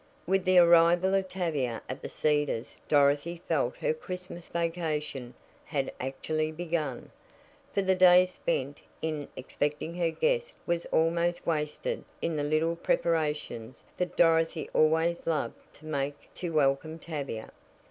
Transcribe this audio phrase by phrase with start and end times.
[0.25, 5.35] With the arrival of Tavia at The Cedars Dorothy felt her Christmas vacation
[5.65, 7.11] had actually begun,
[7.71, 13.83] for the days spent in expecting her guest were almost wasted in the little preparations
[13.97, 17.51] that Dorothy always loved to make to welcome Tavia.